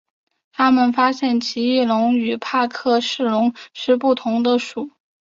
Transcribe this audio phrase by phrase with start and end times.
[0.51, 4.89] 他们发现奇异龙与帕克氏龙是不同的属。